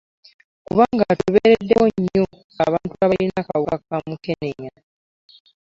Kubanga 0.65 1.03
atubeereddewo 1.13 1.85
nnyo 1.93 2.23
ffe 2.29 2.61
abantu 2.67 2.93
abalina 3.03 3.37
akawuka 3.41 3.75
ka 3.87 3.97
Mukenenya. 4.07 4.71